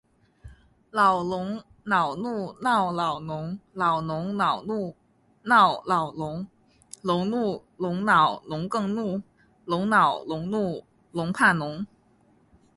[0.89, 4.95] 老龙恼怒闹老农，老农恼怒
[5.43, 6.47] 闹老龙。
[7.03, 9.21] 农怒龙恼农更怒，
[9.63, 11.85] 龙恼农怒龙怕农。